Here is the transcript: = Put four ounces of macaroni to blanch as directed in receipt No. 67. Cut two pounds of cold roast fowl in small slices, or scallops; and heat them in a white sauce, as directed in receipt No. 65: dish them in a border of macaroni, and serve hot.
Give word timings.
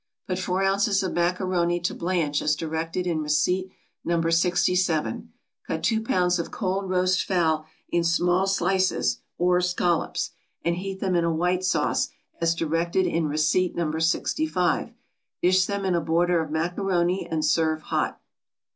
= 0.15 0.27
Put 0.27 0.39
four 0.39 0.63
ounces 0.63 1.03
of 1.03 1.13
macaroni 1.13 1.79
to 1.81 1.93
blanch 1.93 2.41
as 2.41 2.55
directed 2.55 3.05
in 3.05 3.21
receipt 3.21 3.71
No. 4.03 4.19
67. 4.27 5.31
Cut 5.67 5.83
two 5.83 6.01
pounds 6.01 6.39
of 6.39 6.49
cold 6.49 6.89
roast 6.89 7.23
fowl 7.23 7.67
in 7.87 8.03
small 8.03 8.47
slices, 8.47 9.19
or 9.37 9.61
scallops; 9.61 10.31
and 10.65 10.77
heat 10.77 11.01
them 11.01 11.15
in 11.15 11.23
a 11.23 11.31
white 11.31 11.63
sauce, 11.63 12.09
as 12.39 12.55
directed 12.55 13.05
in 13.05 13.27
receipt 13.27 13.75
No. 13.75 13.91
65: 13.99 14.91
dish 15.39 15.65
them 15.67 15.85
in 15.85 15.93
a 15.93 16.01
border 16.01 16.41
of 16.41 16.49
macaroni, 16.49 17.27
and 17.29 17.45
serve 17.45 17.83
hot. 17.83 18.19